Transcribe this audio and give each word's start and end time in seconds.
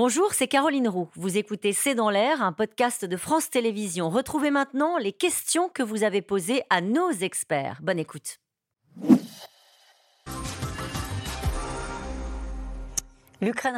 Bonjour, 0.00 0.32
c'est 0.32 0.46
Caroline 0.46 0.86
Roux. 0.86 1.08
Vous 1.16 1.38
écoutez 1.38 1.72
C'est 1.72 1.96
dans 1.96 2.08
l'air, 2.08 2.40
un 2.40 2.52
podcast 2.52 3.04
de 3.04 3.16
France 3.16 3.50
Télévisions. 3.50 4.10
Retrouvez 4.10 4.52
maintenant 4.52 4.96
les 4.96 5.10
questions 5.10 5.68
que 5.68 5.82
vous 5.82 6.04
avez 6.04 6.22
posées 6.22 6.62
à 6.70 6.80
nos 6.80 7.10
experts. 7.10 7.80
Bonne 7.82 7.98
écoute. 7.98 8.38
L'Ukraine 13.40 13.74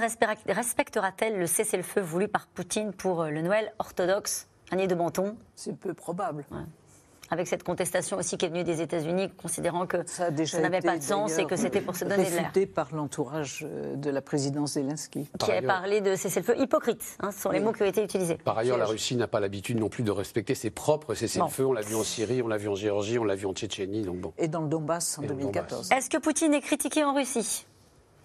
respectera-t-elle 0.46 1.38
le 1.38 1.46
cessez-le-feu 1.46 2.02
voulu 2.02 2.28
par 2.28 2.48
Poutine 2.48 2.92
pour 2.92 3.24
le 3.24 3.40
Noël 3.40 3.72
orthodoxe? 3.78 4.46
Année 4.70 4.88
de 4.88 4.94
Menton? 4.94 5.38
C'est 5.54 5.74
peu 5.74 5.94
probable. 5.94 6.44
Ouais 6.50 6.79
avec 7.30 7.46
cette 7.46 7.62
contestation 7.62 8.18
aussi 8.18 8.36
qui 8.36 8.46
est 8.46 8.48
venue 8.48 8.64
des 8.64 8.80
États-Unis, 8.80 9.30
considérant 9.36 9.86
que 9.86 9.98
ça, 10.06 10.30
n'avait 10.30 10.80
pas 10.80 10.98
de 10.98 11.02
sens 11.02 11.38
et 11.38 11.44
que 11.44 11.56
c'était 11.56 11.80
pour 11.80 11.96
se 11.96 12.04
donner 12.04 12.24
de 12.24 12.36
l'air. 12.36 12.52
par 12.74 12.94
l'entourage 12.94 13.66
euh, 13.68 13.94
de 13.96 14.10
la 14.10 14.20
présidence 14.20 14.72
Zelensky. 14.72 15.28
Qui 15.38 15.52
a 15.52 15.62
parlé 15.62 16.00
de 16.00 16.16
cessez-le-feu 16.16 16.58
hypocrite, 16.58 17.16
hein, 17.20 17.30
ce 17.30 17.40
sont 17.40 17.50
les 17.50 17.60
mots 17.60 17.72
qui 17.72 17.82
ont 17.82 17.86
été 17.86 18.02
utilisés. 18.02 18.36
Par 18.36 18.58
ailleurs, 18.58 18.78
la 18.78 18.86
Russie 18.86 19.16
n'a 19.16 19.28
pas 19.28 19.40
l'habitude 19.40 19.78
non 19.78 19.88
plus 19.88 20.02
de 20.02 20.10
respecter 20.10 20.54
ses 20.54 20.70
propres 20.70 21.14
cessez-le-feu. 21.14 21.64
On 21.66 21.72
l'a 21.72 21.82
vu 21.82 21.94
en 21.94 22.04
Syrie, 22.04 22.42
on 22.42 22.48
l'a 22.48 22.56
vu 22.56 22.68
en 22.68 22.74
Géorgie, 22.74 23.18
on 23.18 23.24
l'a 23.24 23.36
vu 23.36 23.46
en 23.46 23.52
Tchétchénie. 23.52 24.02
Donc 24.02 24.16
bon. 24.16 24.32
Et 24.38 24.48
dans 24.48 24.62
le 24.62 24.68
Donbass 24.68 25.18
en 25.18 25.22
2014. 25.22 25.92
Est-ce 25.92 26.10
que 26.10 26.18
Poutine 26.18 26.54
est 26.54 26.60
critiqué 26.60 27.04
en 27.04 27.14
Russie? 27.14 27.66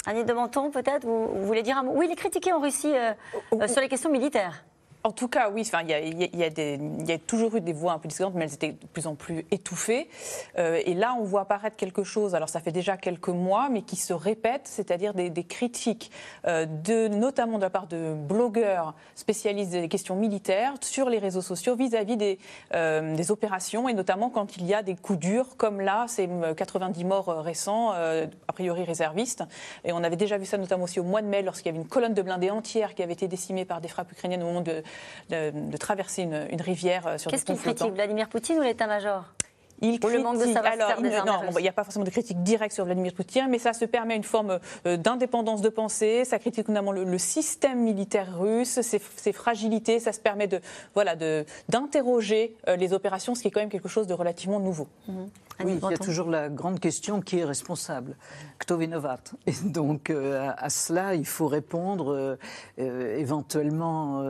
Annie 0.07 0.23
de 0.23 0.33
Menton, 0.33 0.69
peut-être? 0.71 1.05
Vous, 1.05 1.45
voulez 1.45 1.63
dire 1.63 1.77
un 1.77 1.83
mot? 1.83 1.93
Oui, 1.95 2.05
il 2.07 2.11
est 2.11 2.15
critiqué 2.15 2.53
en 2.53 2.59
Russie 2.59 2.93
euh, 2.95 3.13
euh, 3.53 3.67
sur 3.67 3.81
les 3.81 3.87
questions 3.87 4.11
militaires. 4.11 4.63
En 5.05 5.11
tout 5.11 5.27
cas, 5.27 5.51
oui, 5.51 5.69
il 5.83 6.39
y, 6.39 7.11
a, 7.11 7.17
toujours 7.19 7.55
eu 7.55 7.61
des 7.61 7.73
voix 7.73 7.93
un 7.93 7.99
peu 7.99 8.07
discordantes, 8.07 8.39
mais 8.39 8.45
elles 8.45 8.55
étaient 8.55 8.71
de 8.71 8.87
plus 8.91 9.05
en 9.05 9.13
plus 9.13 9.45
étouffées. 9.51 10.09
Euh, 10.57 10.81
et 10.83 10.95
là, 10.95 11.15
on 11.19 11.23
voit 11.23 11.41
apparaître 11.41 11.75
quelque 11.75 12.03
chose, 12.03 12.33
alors 12.33 12.49
ça 12.49 12.59
fait 12.59 12.71
déjà 12.71 12.97
quelques 12.97 13.27
mois, 13.27 13.69
mais 13.69 13.83
qui 13.83 13.97
se 13.97 14.13
répète, 14.13 14.61
c'est-à-dire 14.63 15.13
des, 15.13 15.31
critiques, 15.43 16.09
euh, 16.47 16.65
de, 16.65 17.07
notamment 17.07 17.57
de 17.57 17.61
la 17.61 17.69
part 17.69 17.85
de 17.85 18.15
blogueurs 18.15 18.95
spécialistes 19.13 19.73
des 19.73 19.89
questions 19.89 20.15
militaires 20.15 20.73
sur 20.81 21.07
les 21.07 21.19
réseaux 21.19 21.43
sociaux 21.43 21.75
vis-à-vis 21.75 22.17
des, 22.17 22.39
euh, 22.73 23.15
des, 23.15 23.29
opérations, 23.29 23.87
et 23.87 23.93
notamment 23.93 24.31
quand 24.31 24.57
il 24.57 24.65
y 24.65 24.73
a 24.73 24.81
des 24.81 24.95
coups 24.95 25.19
durs, 25.19 25.55
comme 25.55 25.81
là, 25.81 26.05
ces 26.07 26.27
90 26.57 27.05
morts 27.05 27.27
récents, 27.43 27.91
a 27.91 28.53
priori 28.53 28.83
réservistes. 28.83 29.43
Et 29.83 29.91
on 29.93 30.03
avait 30.03 30.15
déjà 30.15 30.39
vu 30.39 30.45
ça 30.45 30.57
notamment 30.57 30.85
aussi 30.85 30.99
au 30.99 31.03
mois 31.03 31.21
de 31.21 31.27
mai, 31.27 31.43
lorsqu'il 31.43 31.67
y 31.67 31.75
avait 31.75 31.83
une 31.83 31.87
colonne 31.87 32.15
de 32.15 32.23
blindés 32.23 32.49
entière 32.49 32.95
qui 32.95 33.03
avait 33.03 33.13
été 33.13 33.27
décimée 33.27 33.65
par 33.65 33.81
des 33.81 33.87
frappes 33.87 34.11
ukrainiennes 34.11 34.41
au 34.41 34.47
moment 34.47 34.61
de 34.61 34.81
de, 35.29 35.77
traverser 35.77 36.23
une, 36.23 36.61
rivière 36.61 37.07
euh, 37.07 37.17
sur 37.17 37.31
Qu'est-ce 37.31 37.45
qu'il 37.45 37.57
critique, 37.57 37.91
Vladimir 37.93 38.29
Poutine 38.29 38.57
ou 38.57 38.61
l'état-major? 38.61 39.34
Il 39.81 39.99
critique, 39.99 40.17
le 40.17 40.23
manque 40.23 40.37
de 40.37 40.57
alors, 40.57 40.93
il, 40.99 41.09
non, 41.25 41.57
il 41.57 41.61
n'y 41.61 41.67
a 41.67 41.73
pas 41.73 41.83
forcément 41.83 42.05
de 42.05 42.09
critique 42.09 42.41
directe 42.43 42.73
sur 42.73 42.85
Vladimir 42.85 43.13
Poutine, 43.13 43.47
mais 43.49 43.59
ça 43.59 43.73
se 43.73 43.83
permet 43.83 44.15
une 44.15 44.23
forme 44.23 44.59
euh, 44.85 44.97
d'indépendance 44.97 45.61
de 45.61 45.69
pensée. 45.69 46.23
Ça 46.23 46.39
critique 46.39 46.69
notamment 46.69 46.91
le, 46.91 47.17
système 47.17 47.79
militaire 47.79 48.39
russe, 48.39 48.79
ses, 48.81 49.33
fragilités. 49.33 49.99
Ça 49.99 50.13
se 50.13 50.19
permet 50.19 50.47
de 50.47 50.61
voilà 50.93 51.15
d'interroger 51.67 52.55
euh, 52.67 52.75
les 52.75 52.93
opérations, 52.93 53.35
ce 53.35 53.41
qui 53.41 53.49
est 53.49 53.51
quand 53.51 53.59
même 53.59 53.69
quelque 53.69 53.89
chose 53.89 54.07
de 54.07 54.13
relativement 54.13 54.59
nouveau. 54.59 54.87
Mhm. 55.07 55.29
Oui, 55.63 55.79
il 55.81 55.89
y 55.89 55.93
a 55.93 55.97
toujours 55.97 56.29
la 56.29 56.49
grande 56.49 56.81
question 56.81 57.21
qui 57.21 57.39
est 57.39 57.45
responsable 57.45 58.17
Kto 58.59 58.75
vinovat? 58.75 59.21
Et 59.47 59.53
donc 59.63 60.09
à, 60.09 60.69
cela, 60.69 61.15
il 61.15 61.25
faut 61.25 61.47
répondre 61.47 62.37
éventuellement 62.77 64.21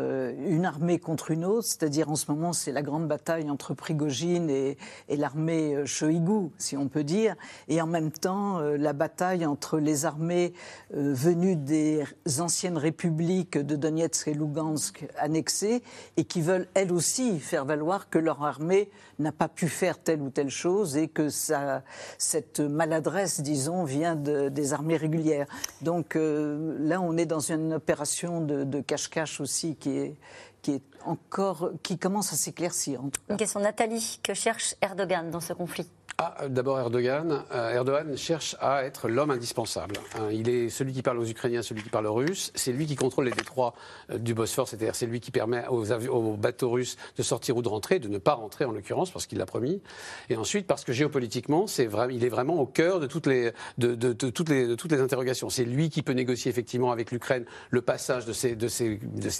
une 0.45 0.65
armée 0.65 0.99
contre 0.99 1.31
une 1.31 1.43
autre, 1.43 1.65
c'est-à-dire 1.65 2.11
en 2.11 2.15
ce 2.15 2.29
moment 2.29 2.53
c'est 2.53 2.71
la 2.71 2.83
grande 2.83 3.07
bataille 3.07 3.49
entre 3.49 3.73
Prigogine 3.73 4.51
et, 4.51 4.77
et 5.09 5.17
l'armée 5.17 5.34
l'armée 5.35 5.75
euh, 5.75 5.85
Shoigu, 5.85 6.49
si 6.57 6.77
on 6.77 6.87
peut 6.87 7.03
dire, 7.03 7.35
et 7.67 7.81
en 7.81 7.87
même 7.87 8.11
temps 8.11 8.59
euh, 8.59 8.77
la 8.77 8.93
bataille 8.93 9.45
entre 9.45 9.79
les 9.79 10.05
armées 10.05 10.53
euh, 10.95 11.13
venues 11.13 11.57
des 11.57 12.03
anciennes 12.39 12.77
républiques 12.77 13.57
de 13.57 13.75
Donetsk 13.75 14.29
et 14.29 14.33
Lugansk 14.33 15.05
annexées 15.17 15.83
et 16.15 16.23
qui 16.23 16.41
veulent 16.41 16.67
elles 16.73 16.93
aussi 16.93 17.39
faire 17.39 17.65
valoir 17.65 18.09
que 18.09 18.17
leur 18.17 18.43
armée 18.43 18.89
n'a 19.19 19.33
pas 19.33 19.49
pu 19.49 19.67
faire 19.67 19.97
telle 19.99 20.21
ou 20.21 20.29
telle 20.29 20.49
chose 20.49 20.95
et 20.95 21.09
que 21.09 21.29
ça, 21.29 21.83
cette 22.17 22.61
maladresse, 22.61 23.41
disons, 23.41 23.83
vient 23.83 24.15
des 24.15 24.73
armées 24.73 24.97
régulières. 24.97 25.47
Donc 25.81 26.15
là, 26.15 26.99
on 27.01 27.15
est 27.17 27.25
dans 27.25 27.39
une 27.39 27.73
opération 27.73 28.41
de 28.41 28.81
cache-cache 28.81 29.39
aussi 29.39 29.75
qui 29.75 29.97
est, 29.97 30.15
qui 30.61 30.73
est 30.73 30.94
encore, 31.05 31.71
qui 31.83 31.97
commence 31.97 32.33
à 32.33 32.35
s'éclaircir. 32.35 33.01
Une 33.29 33.37
question, 33.37 33.59
Nathalie, 33.59 34.19
que 34.23 34.33
cherche 34.33 34.75
Erdogan 34.81 35.29
dans 35.31 35.39
ce 35.39 35.53
conflit? 35.53 35.89
Ah, 36.17 36.47
D'abord, 36.47 36.79
Erdogan. 36.79 37.43
Euh, 37.53 37.73
Erdogan 37.73 38.15
cherche 38.15 38.55
à 38.61 38.85
être 38.85 39.09
l'homme 39.09 39.31
indispensable. 39.31 39.95
Hein, 40.15 40.29
il 40.31 40.47
est 40.47 40.69
celui 40.69 40.93
qui 40.93 41.01
parle 41.01 41.19
aux 41.19 41.25
Ukrainiens, 41.25 41.61
celui 41.61 41.83
qui 41.83 41.89
parle 41.89 42.07
aux 42.07 42.13
Russes. 42.13 42.53
C'est 42.55 42.71
lui 42.71 42.85
qui 42.85 42.95
contrôle 42.95 43.25
les 43.25 43.31
détroits 43.31 43.73
euh, 44.11 44.17
du 44.17 44.33
Bosphore, 44.33 44.65
c'est-à-dire 44.65 44.95
c'est 44.95 45.07
lui 45.07 45.19
qui 45.19 45.31
permet 45.31 45.67
aux, 45.67 45.91
aux, 45.91 46.37
bateaux 46.37 46.69
russes 46.69 46.95
de 47.17 47.21
sortir 47.21 47.57
ou 47.57 47.61
de 47.61 47.67
rentrer, 47.67 47.99
de 47.99 48.07
ne 48.07 48.17
pas 48.17 48.33
rentrer 48.33 48.63
en 48.63 48.71
l'occurrence, 48.71 49.11
parce 49.11 49.25
qu'il 49.25 49.39
l'a 49.39 49.45
promis. 49.45 49.81
Et 50.29 50.37
ensuite, 50.37 50.67
parce 50.67 50.85
que 50.85 50.93
géopolitiquement, 50.93 51.65
il 52.09 52.23
est 52.23 52.29
vraiment 52.29 52.61
au 52.61 52.65
cœur 52.65 53.01
de 53.01 53.07
toutes 53.07 53.27
les, 53.27 53.51
interrogations. 55.01 55.49
C'est 55.49 55.65
lui 55.65 55.89
qui 55.89 56.01
peut 56.01 56.13
négocier 56.13 56.49
effectivement 56.49 56.93
avec 56.93 57.11
l'Ukraine 57.11 57.43
le 57.71 57.81
passage 57.81 58.25
de 58.25 58.31
ces, 58.31 58.55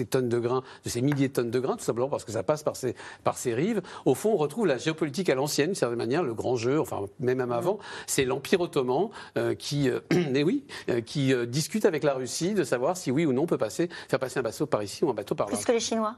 tonnes 0.10 0.28
de 0.28 0.40
grains, 0.40 0.64
de 0.84 0.90
ces 0.90 1.02
milliers 1.02 1.30
de 1.30 1.34
tonnes 1.34 1.52
de 1.52 1.60
grains, 1.62 1.78
tout 1.78 1.86
simplement 1.86 2.10
parce 2.10 2.26
que 2.26 2.34
ça 2.34 2.44
passe 2.44 2.64
par 2.64 2.76
ces, 2.76 2.96
par 3.24 3.38
ces 3.38 3.54
rives. 3.54 3.82
Au 4.04 4.14
fond, 4.14 4.34
on 4.34 4.38
retrouve 4.38 4.68
la 4.68 4.78
géopolitique 4.78 5.30
à 5.30 5.36
l'ancienne, 5.36 5.68
d'une 5.68 5.76
certaine 5.76 5.98
manière, 5.98 6.22
le 6.22 6.34
grand 6.34 6.58
jeu, 6.58 6.65
enfin, 6.68 7.06
même 7.20 7.42
avant, 7.52 7.80
c'est 8.08 8.26
l'Empire 8.26 8.62
ottoman 8.62 9.10
euh, 9.38 9.56
qui, 9.56 9.90
euh, 9.90 10.00
oui, 10.46 10.64
euh, 10.90 11.02
qui 11.02 11.34
discute 11.48 11.86
avec 11.86 12.04
la 12.04 12.14
Russie 12.14 12.54
de 12.54 12.64
savoir 12.64 12.98
si 12.98 13.12
oui 13.12 13.26
ou 13.26 13.34
non 13.34 13.44
on 13.44 13.48
peut 13.48 13.58
passer, 13.58 13.90
faire 14.10 14.20
passer 14.20 14.40
un 14.40 14.44
bateau 14.44 14.66
par 14.66 14.84
ici 14.84 15.04
ou 15.04 15.10
un 15.10 15.14
bateau 15.14 15.36
par 15.36 15.48
là. 15.48 15.56
Plus 15.56 15.66
que 15.66 15.72
les 15.72 15.80
Chinois 15.80 16.16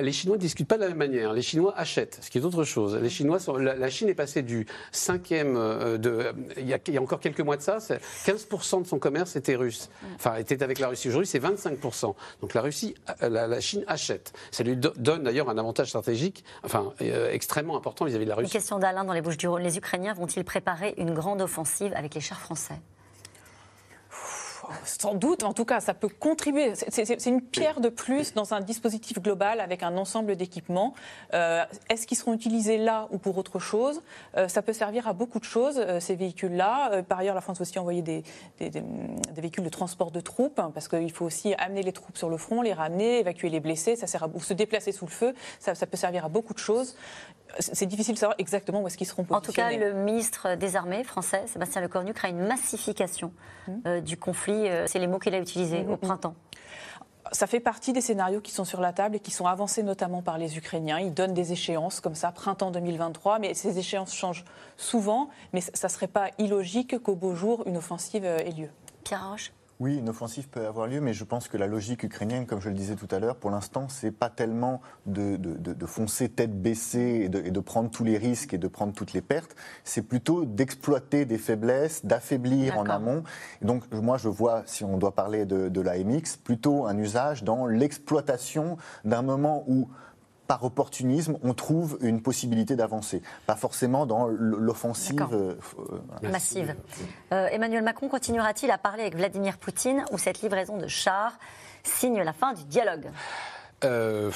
Les 0.00 0.12
Chinois 0.12 0.36
ne 0.36 0.40
discutent 0.40 0.68
pas 0.68 0.76
de 0.76 0.82
la 0.82 0.88
même 0.88 0.98
manière. 0.98 1.32
Les 1.32 1.42
Chinois 1.42 1.74
achètent, 1.76 2.18
ce 2.20 2.30
qui 2.30 2.38
est 2.38 2.44
autre 2.44 2.64
chose. 2.64 2.96
Les 2.96 3.08
Chinois 3.08 3.38
la, 3.58 3.90
Chine 3.90 4.08
est 4.08 4.14
passée 4.14 4.42
du 4.42 4.66
cinquième 4.92 5.54
de, 5.98 6.32
il 6.58 6.68
y, 6.68 6.74
a, 6.74 7.02
encore 7.02 7.20
quelques 7.20 7.40
mois 7.40 7.56
de 7.56 7.62
ça, 7.62 7.78
15% 7.78 8.82
de 8.82 8.86
son 8.86 8.98
commerce 8.98 9.36
était 9.36 9.56
russe. 9.56 9.88
Enfin, 10.16 10.36
était 10.36 10.62
avec 10.62 10.78
la 10.78 10.88
Russie. 10.88 11.08
Aujourd'hui, 11.08 11.26
c'est 11.26 11.42
25%. 11.42 12.14
Donc 12.40 12.54
la 12.54 12.60
Russie, 12.60 12.94
la, 13.20 13.60
Chine 13.60 13.84
achète. 13.86 14.32
Ça 14.50 14.62
lui 14.62 14.76
donne 14.76 15.22
d'ailleurs 15.22 15.48
un 15.48 15.58
avantage 15.58 15.88
stratégique, 15.88 16.44
enfin, 16.64 16.92
extrêmement 17.30 17.76
important 17.76 18.04
vis-à-vis 18.04 18.24
de 18.24 18.30
la 18.30 18.36
Russie. 18.36 18.48
Une 18.48 18.52
question 18.52 18.78
d'Alain 18.78 19.04
dans 19.04 19.12
les 19.12 19.22
Bouches-du-Rhône. 19.22 19.62
Les 19.62 19.77
Ukrainiens 19.78 20.12
vont-ils 20.12 20.44
préparer 20.44 20.94
une 20.98 21.14
grande 21.14 21.40
offensive 21.40 21.92
avec 21.94 22.14
les 22.14 22.20
chars 22.20 22.40
français? 22.40 22.80
Sans 24.84 25.14
doute, 25.14 25.42
en 25.42 25.52
tout 25.52 25.64
cas, 25.64 25.80
ça 25.80 25.94
peut 25.94 26.08
contribuer. 26.08 26.72
C'est 26.74 27.26
une 27.26 27.42
pierre 27.42 27.80
de 27.80 27.88
plus 27.88 28.34
dans 28.34 28.54
un 28.54 28.60
dispositif 28.60 29.20
global 29.20 29.60
avec 29.60 29.82
un 29.82 29.96
ensemble 29.96 30.36
d'équipements. 30.36 30.94
Euh, 31.34 31.64
est-ce 31.88 32.06
qu'ils 32.06 32.16
seront 32.16 32.34
utilisés 32.34 32.78
là 32.78 33.08
ou 33.10 33.18
pour 33.18 33.38
autre 33.38 33.58
chose? 33.58 34.00
Euh, 34.36 34.48
Ça 34.48 34.62
peut 34.62 34.72
servir 34.72 35.08
à 35.08 35.12
beaucoup 35.12 35.38
de 35.38 35.44
choses, 35.44 35.78
euh, 35.78 36.00
ces 36.00 36.16
véhicules-là. 36.16 37.02
par 37.02 37.18
ailleurs, 37.18 37.34
la 37.34 37.40
France 37.40 37.60
a 37.60 37.62
aussi 37.62 37.78
envoyé 37.78 38.02
des, 38.02 38.22
véhicules 39.36 39.64
de 39.64 39.68
transport 39.68 40.10
de 40.10 40.20
troupes, 40.20 40.58
hein, 40.58 40.70
parce 40.72 40.88
qu'il 40.88 41.12
faut 41.12 41.24
aussi 41.24 41.54
amener 41.54 41.82
les 41.82 41.92
troupes 41.92 42.16
sur 42.16 42.28
le 42.28 42.36
front, 42.36 42.62
les 42.62 42.72
ramener, 42.72 43.20
évacuer 43.20 43.48
les 43.48 43.60
blessés, 43.60 43.96
ça 43.96 44.06
sert 44.06 44.24
à, 44.24 44.28
ou 44.32 44.40
se 44.40 44.54
déplacer 44.54 44.92
sous 44.92 45.06
le 45.06 45.10
feu. 45.10 45.34
Ça, 45.60 45.74
ça 45.74 45.86
peut 45.86 45.96
servir 45.96 46.24
à 46.24 46.28
beaucoup 46.28 46.54
de 46.54 46.58
choses 46.58 46.96
c'est 47.58 47.86
difficile 47.86 48.14
de 48.14 48.18
savoir 48.18 48.36
exactement 48.38 48.82
où 48.82 48.86
est-ce 48.86 48.96
qu'ils 48.96 49.06
seront 49.06 49.24
positionnés. 49.24 49.68
En 49.68 49.70
tout 49.70 49.78
cas, 49.80 49.92
le 49.92 49.94
ministre 49.94 50.54
des 50.56 50.76
Armées 50.76 51.04
français, 51.04 51.42
Sébastien 51.46 51.80
Lecornu, 51.80 52.12
craint 52.12 52.28
une 52.28 52.46
massification 52.46 53.32
euh, 53.86 54.00
du 54.00 54.16
conflit. 54.16 54.57
Euh, 54.66 54.86
c'est 54.86 54.98
les 54.98 55.06
mots 55.06 55.18
qu'il 55.18 55.34
a 55.34 55.38
utilisés 55.38 55.82
hmm, 55.82 55.90
au 55.90 55.94
hmm, 55.94 55.98
printemps. 55.98 56.34
Ça 57.32 57.46
fait 57.46 57.60
partie 57.60 57.92
des 57.92 58.00
scénarios 58.00 58.40
qui 58.40 58.52
sont 58.52 58.64
sur 58.64 58.80
la 58.80 58.92
table 58.92 59.16
et 59.16 59.20
qui 59.20 59.30
sont 59.30 59.46
avancés 59.46 59.82
notamment 59.82 60.22
par 60.22 60.38
les 60.38 60.56
Ukrainiens. 60.56 60.98
Ils 60.98 61.12
donnent 61.12 61.34
des 61.34 61.52
échéances 61.52 62.00
comme 62.00 62.14
ça, 62.14 62.32
printemps 62.32 62.70
2023, 62.70 63.38
mais 63.38 63.52
ces 63.52 63.78
échéances 63.78 64.14
changent 64.14 64.44
souvent. 64.78 65.28
Mais 65.52 65.60
ça 65.60 65.88
ne 65.88 65.92
serait 65.92 66.06
pas 66.06 66.30
illogique 66.38 66.98
qu'au 67.02 67.16
beau 67.16 67.34
jour, 67.34 67.64
une 67.66 67.76
offensive 67.76 68.24
euh, 68.24 68.38
ait 68.38 68.52
lieu. 68.52 68.70
Pierre 69.04 69.28
Roche 69.30 69.52
oui, 69.80 69.96
une 69.98 70.08
offensive 70.08 70.48
peut 70.48 70.66
avoir 70.66 70.88
lieu, 70.88 71.00
mais 71.00 71.12
je 71.12 71.22
pense 71.22 71.46
que 71.46 71.56
la 71.56 71.68
logique 71.68 72.02
ukrainienne, 72.02 72.46
comme 72.46 72.60
je 72.60 72.68
le 72.68 72.74
disais 72.74 72.96
tout 72.96 73.06
à 73.12 73.20
l'heure, 73.20 73.36
pour 73.36 73.50
l'instant, 73.50 73.88
c'est 73.88 74.10
pas 74.10 74.28
tellement 74.28 74.80
de, 75.06 75.38
foncer 75.86 76.28
tête 76.28 76.60
baissée 76.60 77.22
et 77.24 77.28
de, 77.28 77.60
prendre 77.60 77.88
tous 77.88 78.02
les 78.02 78.18
risques 78.18 78.54
et 78.54 78.58
de 78.58 78.66
prendre 78.66 78.92
toutes 78.92 79.12
les 79.12 79.20
pertes, 79.20 79.54
c'est 79.84 80.02
plutôt 80.02 80.44
d'exploiter 80.44 81.26
des 81.26 81.38
faiblesses, 81.38 82.04
d'affaiblir 82.04 82.76
en 82.76 82.86
amont. 82.86 83.22
donc, 83.62 83.84
moi, 83.92 84.18
je 84.18 84.28
vois, 84.28 84.64
si 84.66 84.82
on 84.82 84.98
doit 84.98 85.14
parler 85.14 85.44
de, 85.46 85.68
de 85.68 85.80
l'AMX, 85.80 86.36
plutôt 86.42 86.86
un 86.86 86.98
usage 86.98 87.44
dans 87.44 87.66
l'exploitation 87.66 88.78
d'un 89.04 89.22
moment 89.22 89.64
où 89.68 89.88
par 90.48 90.64
opportunisme, 90.64 91.38
on 91.44 91.52
trouve 91.52 91.98
une 92.00 92.22
possibilité 92.22 92.74
d'avancer. 92.74 93.22
Pas 93.46 93.54
forcément 93.54 94.06
dans 94.06 94.26
l'offensive 94.26 95.28
euh, 95.32 95.54
massive. 96.22 96.74
Euh, 97.32 97.48
Emmanuel 97.48 97.84
Macron 97.84 98.08
continuera-t-il 98.08 98.72
à 98.72 98.78
parler 98.78 99.02
avec 99.02 99.14
Vladimir 99.14 99.58
Poutine 99.58 100.04
ou 100.10 100.18
cette 100.18 100.40
livraison 100.40 100.78
de 100.78 100.88
chars 100.88 101.38
signe 101.84 102.22
la 102.22 102.32
fin 102.32 102.54
du 102.54 102.64
dialogue? 102.64 103.10
Euh, 103.84 104.30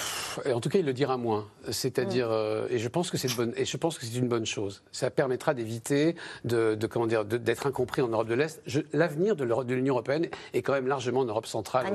en 0.52 0.60
tout 0.60 0.68
cas, 0.68 0.78
il 0.78 0.86
le 0.86 0.92
dira 0.92 1.16
moins. 1.16 1.48
C'est-à-dire, 1.70 2.30
euh, 2.30 2.66
et 2.70 2.78
je 2.78 2.88
pense 2.88 3.10
que 3.10 3.16
c'est 3.16 3.28
une 3.28 3.36
bonne, 3.36 3.52
et 3.56 3.64
je 3.64 3.76
pense 3.76 3.98
que 3.98 4.06
c'est 4.06 4.18
une 4.18 4.28
bonne 4.28 4.46
chose. 4.46 4.82
Ça 4.92 5.10
permettra 5.10 5.54
d'éviter 5.54 6.16
de, 6.44 6.76
comment 6.90 7.06
dire, 7.06 7.24
d'être 7.24 7.66
incompris 7.66 8.02
en 8.02 8.08
Europe 8.08 8.28
de 8.28 8.34
l'Est. 8.34 8.62
L'avenir 8.92 9.36
de 9.36 9.74
l'Union 9.74 9.94
européenne 9.94 10.28
est 10.52 10.62
quand 10.62 10.72
même 10.72 10.86
largement 10.86 11.20
en 11.20 11.24
Europe 11.24 11.46
centrale. 11.46 11.86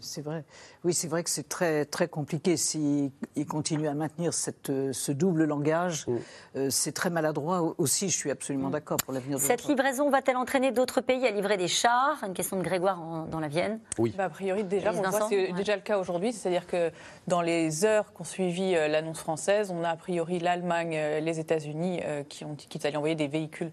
C'est 0.00 0.22
vrai. 0.22 0.44
Oui, 0.84 0.94
c'est 0.94 1.08
vrai 1.08 1.24
que 1.24 1.30
c'est 1.30 1.48
très 1.48 1.84
très 1.84 2.08
compliqué 2.08 2.56
s'il 2.56 3.10
continue 3.48 3.88
à 3.88 3.94
maintenir 3.94 4.32
cette, 4.32 4.72
ce 4.92 5.12
double 5.12 5.44
langage. 5.44 6.06
Mm. 6.06 6.16
Euh, 6.56 6.70
c'est 6.70 6.92
très 6.92 7.10
maladroit 7.10 7.74
aussi. 7.78 8.08
Je 8.08 8.16
suis 8.16 8.30
absolument 8.30 8.68
mm. 8.68 8.72
d'accord 8.72 8.96
pour 8.98 9.12
l'avenir. 9.12 9.38
Cette 9.38 9.64
livraison 9.66 10.10
va-t-elle 10.10 10.36
entraîner 10.36 10.72
d'autres 10.72 11.00
pays 11.00 11.26
à 11.26 11.30
livrer 11.30 11.56
des 11.56 11.68
chars? 11.68 12.22
Une 12.24 12.34
question 12.34 12.56
de 12.56 12.62
Grégoire 12.62 13.26
dans 13.30 13.40
la 13.40 13.48
Vienne. 13.48 13.80
Oui. 13.98 14.14
Bah, 14.16 14.24
a 14.24 14.28
priori, 14.30 14.64
déjà, 14.64 14.92
c'est 15.28 15.52
déjà 15.52 15.76
le 15.76 15.82
cas 15.82 15.98
aujourd'hui. 15.98 16.32
C'est-à-dire 16.32 16.66
que 16.66 16.77
dans 17.26 17.42
les 17.42 17.84
heures 17.84 18.12
qu'ont 18.12 18.24
suivi 18.24 18.74
euh, 18.74 18.88
l'annonce 18.88 19.18
française, 19.18 19.70
on 19.70 19.84
a 19.84 19.90
a 19.90 19.96
priori 19.96 20.38
l'Allemagne, 20.38 20.94
euh, 20.96 21.20
les 21.20 21.40
États-Unis 21.40 22.00
euh, 22.04 22.22
qui 22.28 22.44
ont 22.44 22.54
qui 22.54 22.84
allaient 22.86 22.96
envoyer 22.96 23.14
des 23.14 23.28
véhicules 23.28 23.70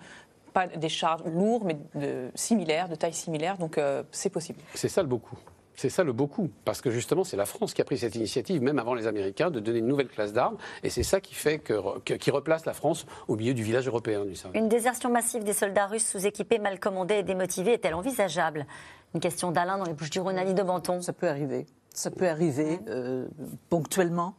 pas 0.53 0.67
des 0.67 0.89
chars 0.89 1.21
lourds, 1.27 1.65
mais 1.65 1.77
de, 1.95 2.29
similaires, 2.33 2.87
de 2.87 2.95
taille 2.95 3.13
similaire. 3.13 3.57
Donc 3.57 3.77
c'est 4.11 4.29
possible. 4.29 4.61
C'est 4.73 4.87
ça 4.87 5.01
le 5.01 5.09
beaucoup. 5.09 5.37
C'est 5.75 5.89
ça 5.89 6.03
le 6.03 6.13
beaucoup, 6.13 6.49
parce 6.63 6.81
que 6.81 6.89
justement, 6.89 7.25
c'est 7.25 7.35
la 7.35 7.45
France 7.45 7.73
qui 7.73 7.81
a 7.81 7.83
pris 7.83 7.97
cette 7.97 8.15
initiative, 8.15 8.61
même 8.61 8.79
avant 8.79 8.93
les 8.93 9.07
Américains, 9.07 9.51
de 9.51 9.59
donner 9.59 9.79
une 9.79 9.87
nouvelle 9.87 10.07
classe 10.07 10.31
d'armes, 10.31 10.55
et 10.83 10.89
c'est 10.89 11.03
ça 11.03 11.19
qui 11.19 11.35
fait 11.35 11.59
que, 11.59 11.99
qui 11.99 12.31
replace 12.31 12.65
la 12.65 12.73
France 12.73 13.05
au 13.27 13.35
milieu 13.35 13.53
du 13.53 13.63
village 13.63 13.85
européen. 13.87 14.23
Du 14.23 14.35
une 14.53 14.69
désertion 14.69 15.09
massive 15.09 15.43
des 15.43 15.51
soldats 15.51 15.87
russes 15.87 16.07
sous-équipés, 16.07 16.59
mal 16.59 16.79
commandés 16.79 17.15
et 17.15 17.23
démotivés 17.23 17.73
est-elle 17.73 17.95
envisageable? 17.95 18.65
Une 19.13 19.19
question 19.19 19.51
d'Alain 19.51 19.77
dans 19.77 19.85
les 19.85 19.93
Bouches-du-Rhône, 19.93 20.37
Ali 20.37 20.53
de 20.53 20.63
Menton. 20.63 21.01
Ça 21.01 21.13
peut 21.13 21.27
arriver 21.27 21.65
ça 21.95 22.11
peut 22.11 22.27
arriver 22.27 22.79
euh, 22.87 23.27
ponctuellement. 23.69 24.35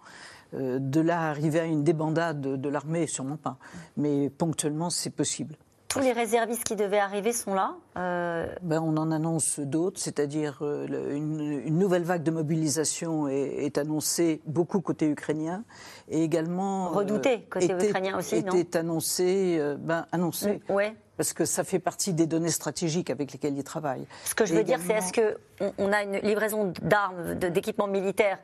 Euh, 0.54 0.78
de 0.78 1.00
là 1.00 1.28
arriver 1.28 1.58
à 1.58 1.64
une 1.64 1.82
débandade 1.82 2.40
de, 2.40 2.68
l'armée, 2.68 3.08
sûrement 3.08 3.36
pas. 3.36 3.58
Mais 3.96 4.30
ponctuellement, 4.30 4.90
c'est 4.90 5.10
possible. 5.10 5.56
Tous 5.88 5.98
les 5.98 6.12
réservistes 6.12 6.62
qui 6.62 6.76
devaient 6.76 7.00
arriver 7.00 7.32
sont 7.32 7.54
là 7.54 7.74
euh, 7.96 8.46
ben, 8.62 8.80
On 8.80 8.96
en 8.96 9.10
annonce 9.10 9.58
d'autres, 9.58 9.98
c'est-à-dire 9.98 10.62
une, 10.62 11.78
nouvelle 11.78 12.04
vague 12.04 12.22
de 12.22 12.30
mobilisation 12.30 13.28
est, 13.28 13.76
annoncée 13.78 14.40
beaucoup 14.46 14.80
côté 14.80 15.08
ukrainien 15.08 15.64
et 16.08 16.22
également... 16.22 16.90
Redouté 16.90 17.42
côté 17.50 17.72
ukrainien 17.72 18.18
aussi, 18.18 18.44
non? 18.44 18.54
Était 18.54 18.78
annoncé, 18.78 19.74
ben, 19.80 20.06
annoncé. 20.12 20.60
ouais 20.68 20.94
parce 21.16 21.32
que 21.32 21.44
ça 21.44 21.64
fait 21.64 21.78
partie 21.78 22.12
des 22.12 22.26
données 22.26 22.50
stratégiques 22.50 23.10
avec 23.10 23.32
lesquelles 23.32 23.56
ils 23.56 23.64
travaillent. 23.64 24.06
Ce 24.24 24.34
que 24.34 24.44
je 24.44 24.54
veux 24.54 24.64
dire, 24.64 24.78
c'est 24.86 24.94
est-ce 24.94 25.12
qu'on 25.12 25.72
on 25.78 25.92
a 25.92 26.02
une 26.02 26.18
livraison 26.18 26.72
d'armes, 26.82 27.34
d'équipements 27.34 27.86
militaires 27.86 28.38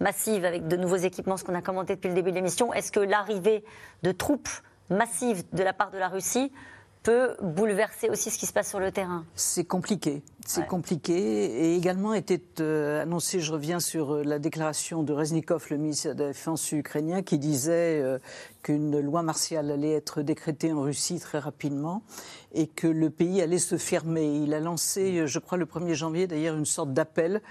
massive 0.00 0.44
avec 0.44 0.68
de 0.68 0.76
nouveaux 0.76 0.96
équipements, 0.96 1.36
ce 1.36 1.44
qu'on 1.44 1.54
a 1.54 1.62
commenté 1.62 1.96
depuis 1.96 2.08
le 2.08 2.14
début 2.14 2.30
de 2.30 2.36
l'émission 2.36 2.72
Est-ce 2.72 2.92
que 2.92 3.00
l'arrivée 3.00 3.64
de 4.02 4.12
troupes 4.12 4.48
massives 4.90 5.44
de 5.52 5.62
la 5.62 5.72
part 5.72 5.90
de 5.90 5.98
la 5.98 6.08
Russie 6.08 6.52
peut 7.02 7.36
bouleverser 7.42 8.08
aussi 8.08 8.30
ce 8.30 8.38
qui 8.38 8.46
se 8.46 8.52
passe 8.52 8.68
sur 8.68 8.80
le 8.80 8.92
terrain? 8.92 9.24
C'est 9.34 9.64
compliqué. 9.64 10.22
C'est 10.48 10.66
compliqué. 10.66 11.14
Et 11.14 11.76
également 11.76 12.14
était 12.14 12.40
euh, 12.60 13.02
annoncé, 13.02 13.38
je 13.38 13.52
reviens 13.52 13.80
sur 13.80 14.14
euh, 14.14 14.22
la 14.24 14.38
déclaration 14.38 15.02
de 15.02 15.12
Reznikov, 15.12 15.66
le 15.68 15.76
ministre 15.76 16.14
de 16.14 16.22
la 16.22 16.28
Défense 16.28 16.72
ukrainien, 16.72 17.20
qui 17.20 17.38
disait 17.38 18.00
euh, 18.00 18.18
qu'une 18.62 18.98
loi 18.98 19.22
martiale 19.22 19.70
allait 19.70 19.92
être 19.92 20.22
décrétée 20.22 20.72
en 20.72 20.80
Russie 20.80 21.20
très 21.20 21.38
rapidement 21.38 22.02
et 22.54 22.66
que 22.66 22.86
le 22.86 23.10
pays 23.10 23.42
allait 23.42 23.58
se 23.58 23.76
fermer. 23.76 24.24
Il 24.36 24.54
a 24.54 24.60
lancé, 24.60 25.26
je 25.26 25.38
crois, 25.38 25.58
le 25.58 25.66
1er 25.66 25.92
janvier 25.92 26.26
d'ailleurs, 26.26 26.56
une 26.56 26.64
sorte 26.64 26.94
d'appel 26.94 27.42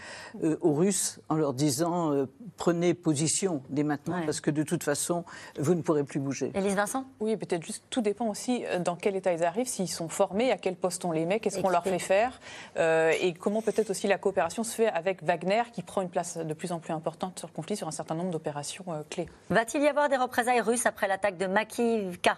aux 0.62 0.74
Russes 0.74 1.20
en 1.30 1.36
leur 1.36 1.54
disant 1.54 2.26
prenez 2.58 2.96
position 2.96 3.62
dès 3.70 3.84
maintenant 3.84 4.20
parce 4.26 4.42
que 4.42 4.50
de 4.50 4.64
toute 4.64 4.84
façon, 4.84 5.24
vous 5.60 5.76
ne 5.76 5.84
pourrez 5.84 6.04
plus 6.04 6.20
bouger. 6.20 6.52
Élise 6.56 6.74
Vincent? 6.74 7.06
Oui, 7.20 7.38
peut-être 7.38 7.64
juste, 7.64 7.84
tout 7.92 8.02
dépend 8.02 8.28
aussi 8.28 8.64
dans 8.84 8.96
quel 8.96 9.16
état 9.16 9.32
ils 9.34 9.44
arrivent, 9.44 9.68
s'ils 9.68 9.88
sont 9.88 10.10
formés, 10.10 10.52
à 10.52 10.58
quel 10.58 10.76
poste 10.76 11.06
on 11.06 11.12
les 11.12 11.28
met, 11.28 11.40
qu'est-ce 11.40 11.60
qu'on 11.60 11.70
leur 11.70 11.84
fait 11.84 12.00
faire. 12.00 12.40
Euh, 12.88 13.14
et 13.22 13.34
comment 13.34 13.62
peut-être 13.62 13.90
aussi 13.90 14.08
la 14.08 14.18
coopération 14.18 14.64
se 14.64 14.74
fait 14.74 14.88
avec 14.88 15.24
Wagner, 15.24 15.64
qui 15.74 15.82
prend 15.82 16.02
une 16.02 16.10
place 16.10 16.38
de 16.38 16.54
plus 16.54 16.72
en 16.72 16.80
plus 16.80 16.94
importante 16.94 17.40
sur 17.40 17.48
le 17.48 17.54
conflit, 17.54 17.76
sur 17.76 17.88
un 17.88 17.92
certain 17.92 18.16
nombre 18.16 18.32
d'opérations 18.32 18.86
euh, 18.90 19.02
clés. 19.10 19.28
Va-t-il 19.50 19.84
y 19.84 19.88
avoir 19.88 20.10
des 20.10 20.18
représailles 20.18 20.62
russes 20.62 20.86
après 20.86 21.08
l'attaque 21.08 21.38
de 21.38 21.48
Makivka? 21.48 22.38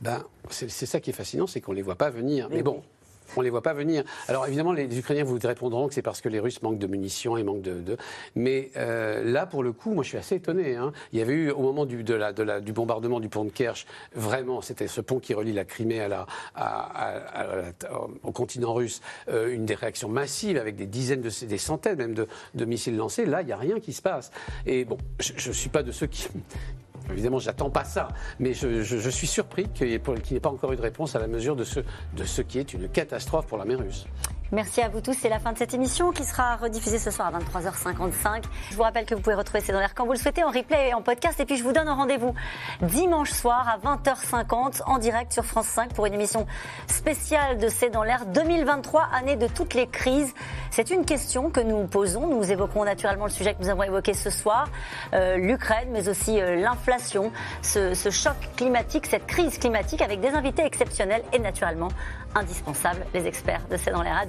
Ben, 0.00 0.24
c'est 0.50 0.68
ça 0.68 1.00
qui 1.00 1.10
est 1.10 1.14
fascinant, 1.14 1.46
c'est 1.46 1.60
qu'on 1.60 1.72
ne 1.72 1.76
les 1.76 1.82
voit 1.82 1.96
pas 1.96 2.10
venir. 2.10 2.48
Mais 2.50 2.62
bon, 2.62 2.82
on 3.36 3.40
ne 3.40 3.44
les 3.44 3.50
voit 3.50 3.62
pas 3.62 3.74
venir. 3.74 4.04
Alors 4.28 4.46
évidemment, 4.46 4.72
les 4.72 4.98
Ukrainiens 4.98 5.24
vous 5.24 5.38
répondront 5.42 5.88
que 5.88 5.94
c'est 5.94 6.02
parce 6.02 6.20
que 6.20 6.28
les 6.28 6.40
Russes 6.40 6.62
manquent 6.62 6.78
de 6.78 6.86
munitions 6.86 7.36
et 7.36 7.42
manquent 7.42 7.62
de. 7.62 7.96
Mais 8.34 8.70
euh, 8.76 9.24
là, 9.24 9.46
pour 9.46 9.62
le 9.62 9.72
coup, 9.72 9.94
moi 9.94 10.04
je 10.04 10.10
suis 10.10 10.18
assez 10.18 10.36
étonné. 10.36 10.76
Hein. 10.76 10.92
Il 11.12 11.18
y 11.18 11.22
avait 11.22 11.34
eu, 11.34 11.50
au 11.50 11.60
moment 11.60 11.86
du, 11.86 12.04
bombardement 12.72 13.20
du 13.20 13.28
pont 13.28 13.44
de 13.44 13.50
Kerch, 13.50 13.86
vraiment, 14.14 14.60
c'était 14.60 14.88
ce 14.88 15.00
pont 15.00 15.18
qui 15.18 15.34
relie 15.34 15.52
la 15.52 15.64
Crimée 15.64 16.06
au 18.22 18.32
continent 18.32 18.74
russe, 18.74 19.00
euh, 19.28 19.52
une 19.52 19.64
des 19.64 19.74
réactions 19.74 20.08
massives 20.08 20.56
avec 20.56 20.76
des 20.76 20.86
dizaines, 20.86 21.22
de, 21.22 21.46
des 21.46 21.58
centaines 21.58 21.98
même 21.98 22.14
de, 22.14 22.26
de 22.54 22.64
missiles 22.64 22.96
lancés. 22.96 23.26
Là, 23.26 23.42
il 23.42 23.46
n'y 23.46 23.52
a 23.52 23.56
rien 23.56 23.80
qui 23.80 23.92
se 23.92 24.02
passe. 24.02 24.30
Et 24.66 24.84
bon, 24.84 24.98
je 25.18 25.48
ne 25.48 25.54
suis 25.54 25.70
pas 25.70 25.82
de 25.82 25.92
ceux 25.92 26.06
qui, 26.06 26.28
Évidemment, 27.10 27.38
j'attends 27.38 27.70
pas 27.70 27.84
ça, 27.84 28.08
mais 28.38 28.54
je, 28.54 29.10
suis 29.10 29.26
surpris 29.26 29.68
qu'il 29.68 29.88
n'y 29.88 29.94
ait, 29.94 30.40
pas 30.40 30.48
encore 30.48 30.72
eu 30.72 30.76
de 30.76 30.82
réponse 30.82 31.14
à 31.16 31.18
la 31.18 31.26
mesure 31.26 31.56
de 31.56 31.64
ce, 31.64 31.80
de 32.16 32.24
ce 32.24 32.42
qui 32.42 32.58
est 32.58 32.72
une 32.72 32.88
catastrophe 32.88 33.46
pour 33.46 33.58
l'armée 33.58 33.74
russe. 33.74 34.06
Merci 34.52 34.82
à 34.82 34.88
vous 34.88 35.00
tous. 35.00 35.14
C'est 35.14 35.30
la 35.30 35.38
fin 35.38 35.52
de 35.52 35.58
cette 35.58 35.72
émission 35.72 36.12
qui 36.12 36.22
sera 36.22 36.56
rediffusée 36.56 36.98
ce 36.98 37.10
soir 37.10 37.34
à 37.34 37.38
23h55. 37.38 38.44
Je 38.70 38.76
vous 38.76 38.82
rappelle 38.82 39.06
que 39.06 39.14
vous 39.14 39.22
pouvez 39.22 39.34
retrouver 39.34 39.60
C'est 39.60 39.72
dans 39.72 39.80
l'air 39.80 39.94
quand 39.94 40.04
vous 40.04 40.12
le 40.12 40.18
souhaitez 40.18 40.44
en 40.44 40.50
replay 40.50 40.90
et 40.90 40.94
en 40.94 41.00
podcast. 41.00 41.40
Et 41.40 41.46
puis 41.46 41.56
je 41.56 41.64
vous 41.64 41.72
donne 41.72 41.88
un 41.88 41.94
rendez-vous 41.94 42.34
dimanche 42.82 43.30
soir 43.30 43.66
à 43.68 43.78
20h50 43.78 44.82
en 44.86 44.98
direct 44.98 45.32
sur 45.32 45.46
France 45.46 45.66
5 45.68 45.94
pour 45.94 46.04
une 46.04 46.14
émission 46.14 46.46
spéciale 46.86 47.56
de 47.56 47.68
C'est 47.68 47.88
dans 47.88 48.04
l'air 48.04 48.26
2023, 48.26 49.08
année 49.14 49.36
de 49.36 49.46
toutes 49.46 49.72
les 49.72 49.86
crises. 49.86 50.34
C'est 50.70 50.90
une 50.90 51.06
question 51.06 51.50
que 51.50 51.60
nous 51.60 51.86
posons. 51.86 52.26
Nous 52.26 52.52
évoquerons 52.52 52.84
naturellement 52.84 53.24
le 53.24 53.30
sujet 53.30 53.54
que 53.54 53.62
nous 53.62 53.70
avons 53.70 53.82
évoqué 53.82 54.12
ce 54.12 54.28
soir, 54.28 54.68
euh, 55.14 55.38
l'Ukraine, 55.38 55.88
mais 55.90 56.08
aussi 56.08 56.38
euh, 56.38 56.56
l'inflation, 56.56 57.32
ce, 57.62 57.94
ce 57.94 58.10
choc 58.10 58.36
climatique, 58.56 59.06
cette 59.06 59.26
crise 59.26 59.58
climatique 59.58 60.02
avec 60.02 60.20
des 60.20 60.28
invités 60.28 60.64
exceptionnels 60.66 61.22
et 61.32 61.38
naturellement 61.38 61.88
indispensables, 62.34 63.06
les 63.14 63.26
experts 63.26 63.62
de 63.70 63.76
C'est 63.76 63.90
dans 63.90 64.02
l'air. 64.02 64.16